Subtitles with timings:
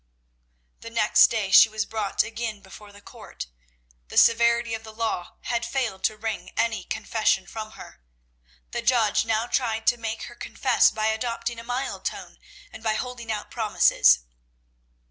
[0.79, 3.45] The next day she was brought again before the court.
[4.07, 8.01] The severity of the law had failed to wring any confession from her.
[8.71, 12.39] The judge now tried to make her confess by adopting a mild tone,
[12.73, 14.21] and by holding out promises.